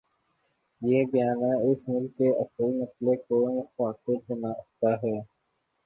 [0.81, 5.17] یہ بیانیہ اس ملک کے اصل مسئلے کو مخاطب بناتا ہے۔